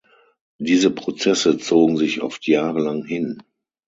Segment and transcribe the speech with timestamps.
[0.57, 3.43] Diese Prozesse zogen sich oft jahrelang hin.